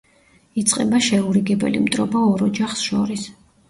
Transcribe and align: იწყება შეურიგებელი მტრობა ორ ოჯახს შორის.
იწყება 0.61 1.03
შეურიგებელი 1.09 1.85
მტრობა 1.87 2.27
ორ 2.35 2.47
ოჯახს 2.51 2.87
შორის. 2.91 3.33